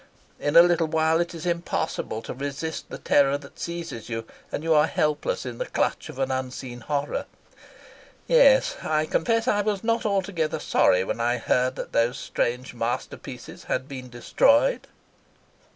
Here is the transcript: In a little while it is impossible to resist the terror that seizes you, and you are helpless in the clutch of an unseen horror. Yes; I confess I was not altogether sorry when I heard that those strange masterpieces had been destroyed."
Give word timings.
In 0.39 0.55
a 0.55 0.63
little 0.63 0.87
while 0.87 1.19
it 1.21 1.35
is 1.35 1.45
impossible 1.45 2.23
to 2.23 2.33
resist 2.33 2.89
the 2.89 2.97
terror 2.97 3.37
that 3.37 3.59
seizes 3.59 4.09
you, 4.09 4.25
and 4.51 4.63
you 4.63 4.73
are 4.73 4.87
helpless 4.87 5.45
in 5.45 5.59
the 5.59 5.67
clutch 5.67 6.09
of 6.09 6.17
an 6.17 6.31
unseen 6.31 6.79
horror. 6.79 7.27
Yes; 8.25 8.77
I 8.81 9.05
confess 9.05 9.47
I 9.47 9.61
was 9.61 9.83
not 9.83 10.03
altogether 10.03 10.59
sorry 10.59 11.03
when 11.03 11.19
I 11.19 11.37
heard 11.37 11.75
that 11.75 11.91
those 11.91 12.17
strange 12.17 12.73
masterpieces 12.73 13.65
had 13.65 13.87
been 13.87 14.09
destroyed." 14.09 14.87